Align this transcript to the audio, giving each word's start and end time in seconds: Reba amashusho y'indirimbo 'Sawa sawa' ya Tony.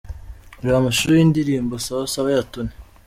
Reba 0.63 0.77
amashusho 0.79 1.13
y'indirimbo 1.17 1.73
'Sawa 1.77 2.05
sawa' 2.13 2.33
ya 2.35 2.43
Tony. 2.51 2.73